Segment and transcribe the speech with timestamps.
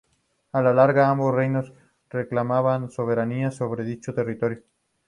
[0.53, 1.73] A la larga ambos reinos
[2.09, 4.63] reclamaban soberanía sobre dicho territorio.